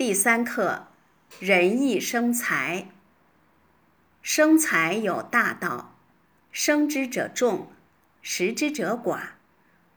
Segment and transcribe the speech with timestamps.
[0.00, 0.86] 第三课：
[1.40, 2.86] 仁义生财。
[4.22, 5.94] 生财有大道，
[6.50, 7.70] 生之者众，
[8.22, 9.32] 食之者寡，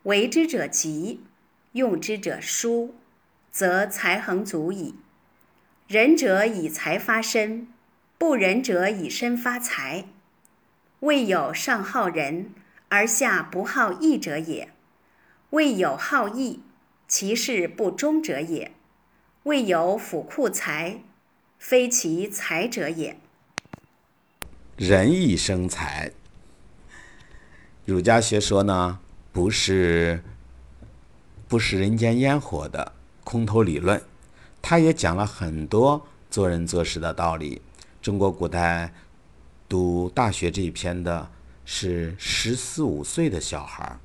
[0.03, 1.23] 为之者急，
[1.71, 2.93] 用之者疏，
[3.49, 4.95] 则财恒足矣。
[5.87, 7.69] 仁者以财发身，
[8.17, 10.03] 不仁者以身发财。
[10.99, 12.51] 未有上好仁
[12.89, 14.67] 而下不好义者也；
[15.51, 16.61] 未有好义，
[17.07, 18.71] 其事不忠者也；
[19.43, 21.01] 未有府库财，
[21.59, 23.17] 非其财者也。
[24.77, 26.13] 仁义生财。
[27.83, 28.99] 儒家学说呢，
[29.33, 30.23] 不是
[31.49, 32.93] 不食人间烟火的
[33.25, 34.01] 空头理论，
[34.61, 37.61] 他也讲了很多做人做事的道理。
[38.01, 38.93] 中国古代。
[39.67, 41.27] 读大学这一篇的
[41.65, 43.99] 是十四五岁的小孩儿，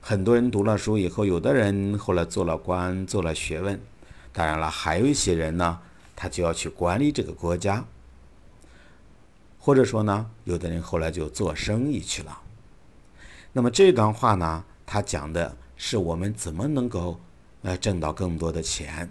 [0.00, 3.80] 很多人读了书以后，有的人后来做了官，做了学问，
[4.32, 5.80] 当然了，还有一些人呢，
[6.14, 7.84] 他就要去管理这个国家，
[9.58, 12.40] 或者说呢，有的人后来就做生意去了。
[13.52, 17.18] 那么这段话呢，他讲的是我们怎么能够
[17.62, 19.10] 呃挣到更多的钱，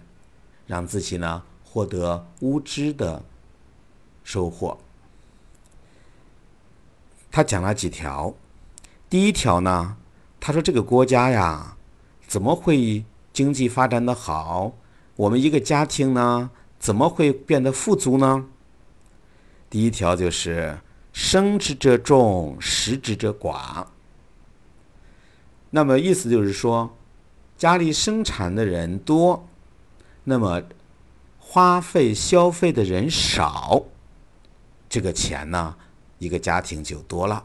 [0.66, 3.22] 让自己呢获得无知的
[4.24, 4.78] 收获。
[7.30, 8.32] 他讲了几条，
[9.10, 9.96] 第一条呢，
[10.40, 11.76] 他说这个国家呀，
[12.26, 13.04] 怎么会
[13.34, 14.72] 经济发展的好？
[15.18, 18.46] 我们一个家庭呢，怎么会变得富足呢？
[19.68, 20.78] 第一条就是
[21.12, 23.84] 生之者众，食之者寡。
[25.70, 26.96] 那么意思就是说，
[27.56, 29.48] 家里生产的人多，
[30.22, 30.62] 那么
[31.40, 33.86] 花费消费的人少，
[34.88, 35.74] 这个钱呢？
[36.18, 37.42] 一个家庭就多了。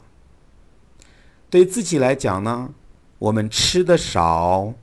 [1.49, 2.71] 对自己来讲呢，
[3.17, 4.75] 我们吃的少，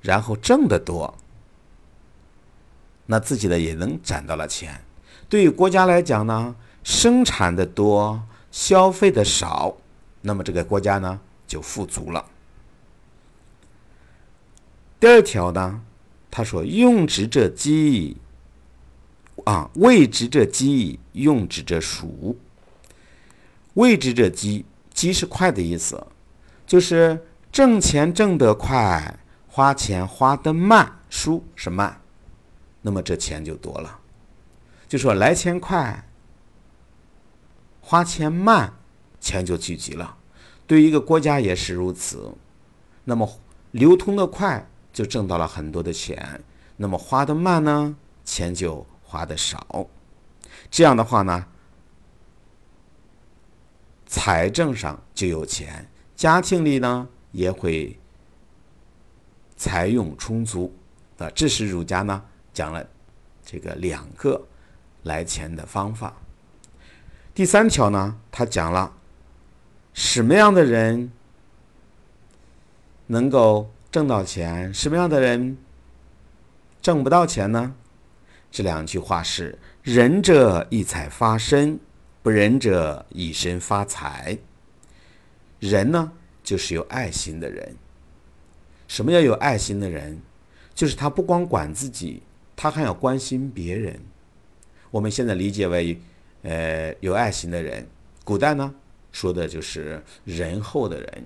[0.00, 1.16] 然后挣的多，
[3.12, 4.82] 那自己的也能攒到了钱。
[5.28, 9.76] 对于国家来讲呢，生产的多，消费的少，
[10.22, 12.24] 那么这个国家呢就富足了。
[14.98, 15.82] 第二条呢，
[16.30, 18.16] 他说：“用之者饥，
[19.44, 22.34] 啊，未之者饥，用之者熟。”
[23.74, 24.64] 未之者急，
[24.94, 26.06] 急是快的意思，
[26.66, 29.18] 就是挣钱挣得快，
[29.48, 32.00] 花钱花得慢，输是慢，
[32.82, 34.00] 那么这钱就多了。
[34.86, 36.06] 就说来钱快，
[37.80, 38.74] 花钱慢，
[39.18, 40.18] 钱就聚集了。
[40.66, 42.34] 对于一个国家也是如此，
[43.04, 46.18] 那么流通的快，就挣到了很多的钱；
[46.76, 49.88] 那么花的慢呢，钱就花的少。
[50.70, 51.46] 这样的话呢？
[54.06, 57.98] 财政上就有钱，家庭里呢也会
[59.56, 60.70] 财用充足
[61.16, 61.30] 啊。
[61.30, 62.86] 这是儒家呢讲了
[63.44, 64.46] 这个两个
[65.02, 66.14] 来钱的方法。
[67.34, 68.94] 第三条呢，他讲了
[69.94, 71.10] 什么样的人
[73.06, 75.56] 能够挣到钱，什么样的人
[76.80, 77.74] 挣不到钱呢？
[78.50, 81.78] 这两句话是：仁者以财发身。
[82.22, 84.38] 不仁者以身发财。
[85.58, 86.12] 人呢，
[86.44, 87.74] 就是有爱心的人。
[88.86, 90.20] 什么叫有爱心的人？
[90.72, 92.22] 就是他不光管自己，
[92.62, 94.00] 他还要关心别人。
[94.92, 96.00] 我们现在理解为，
[96.42, 97.84] 呃，有爱心的人。
[98.22, 98.72] 古代呢，
[99.10, 101.24] 说的就是仁厚的人。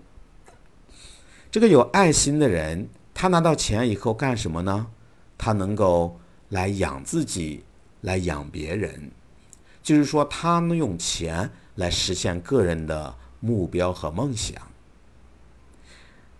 [1.51, 4.87] 这个有爱心的人，他拿到钱以后干什么呢？
[5.37, 7.65] 他能够来养自己，
[8.01, 9.11] 来养别人。
[9.83, 14.57] 就是说，他能用钱来实现个人的目标和梦想。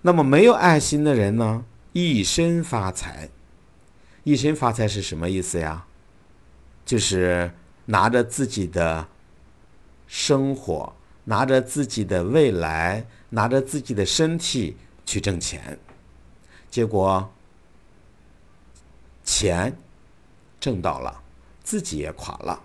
[0.01, 1.67] 那么，没有爱心的人呢？
[1.93, 3.29] 一身发财，
[4.27, 5.87] 一身发财是什么意思呀？
[6.85, 7.49] 就是
[7.85, 9.07] 拿着自己的
[10.09, 10.93] 生活，
[11.23, 15.79] 拿着自己的未来，拿着自己的身体去挣钱，
[16.69, 17.33] 结果
[19.23, 19.79] 钱
[20.59, 21.23] 挣到了，
[21.63, 22.61] 自己也垮了。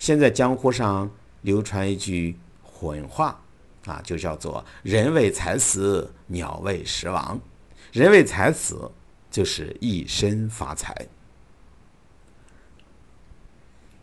[0.00, 1.08] 现在江湖上
[1.42, 3.40] 流传一句混话，
[3.84, 7.40] 啊，就叫做“人为财死，鸟为食亡”。
[7.92, 8.90] 人为财死，
[9.30, 11.06] 就是一身发财。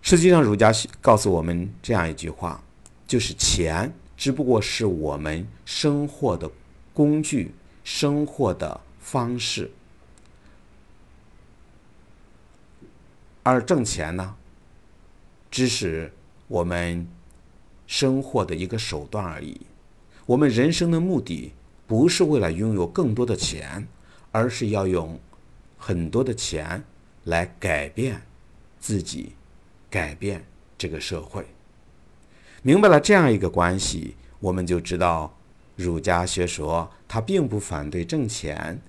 [0.02, 0.72] 实际上，儒家
[1.02, 2.64] 告诉我们这样一句话，
[3.06, 6.50] 就是钱只不过是我们生活的
[6.94, 7.54] 工具、
[7.84, 9.70] 生活的方式，
[13.44, 14.36] 而挣钱呢？
[15.50, 16.14] 只是
[16.48, 17.08] 我们
[17.86, 19.62] 生活的一个手段而已。
[20.26, 21.54] 我们人生的目的
[21.86, 23.88] 不是为了拥有更多的钱，
[24.32, 25.20] 而是要用
[25.78, 26.84] 很多的钱
[27.26, 28.22] 来改变
[28.80, 29.34] 自己，
[29.90, 30.46] 改变
[30.78, 31.46] 这个社会。
[32.62, 35.38] 明白了这样一个关系，我们就知道，
[35.76, 38.82] 儒家学说它并不反对挣钱，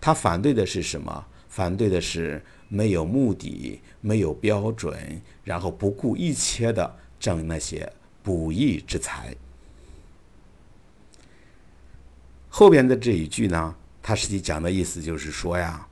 [0.00, 1.26] 它反对的是什么？
[1.48, 7.92] 反对的是没有目的、没有标准，然后不顾一切的挣那些
[8.24, 9.36] 不义之财。
[12.48, 15.88] 后边的这一句呢，它实际讲的意思就是说呀，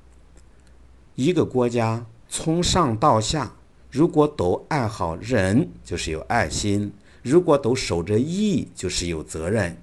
[1.15, 3.51] 一个国家从上到下。
[3.91, 6.91] 如果都爱好人，就是有爱心；
[7.23, 9.77] 如果都守着义，就是有责任。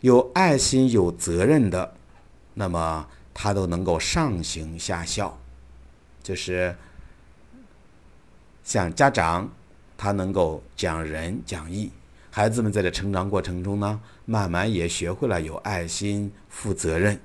[0.00, 1.94] 有爱心、有责任的，
[2.54, 5.36] 那么他都能够上行下效。
[6.22, 6.76] 就是
[8.62, 9.48] 像家长，
[9.96, 11.90] 他能够讲仁讲义，
[12.34, 17.20] 孩子们在这成长过程中呢，慢慢也学会了有爱心、负责任。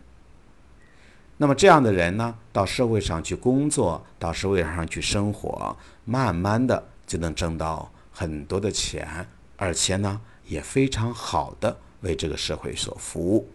[1.38, 9.26] 那么这样的人呢，到社会上去工作，到社会上去生活，慢慢的就能挣到很多的钱，
[9.56, 13.48] 而且呢，也非常好的为这个社会所服务。